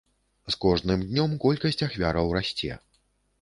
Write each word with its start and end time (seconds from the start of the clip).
З 0.53 0.57
кожным 0.63 1.03
днём 1.09 1.35
колькасць 1.43 1.85
ахвяраў 1.89 2.33
расце. 2.39 2.73